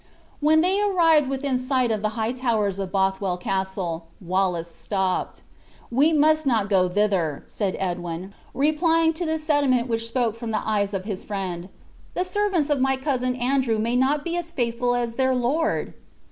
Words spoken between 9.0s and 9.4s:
to the